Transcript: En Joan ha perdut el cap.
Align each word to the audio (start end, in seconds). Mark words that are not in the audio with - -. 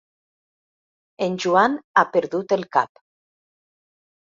En 1.25 1.37
Joan 1.45 1.77
ha 1.95 2.05
perdut 2.17 2.57
el 2.59 2.67
cap. 2.79 3.05